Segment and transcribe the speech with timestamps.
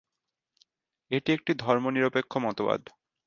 [1.11, 2.81] এটি একটি ধর্মনিরপেক্ষ মতবাদ।